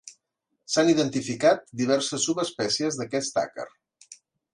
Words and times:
S'han 0.75 0.87
identificat 0.93 1.61
diverses 1.81 2.25
subespècies 2.29 2.97
d'aquest 3.01 3.39
àcar. 3.43 3.67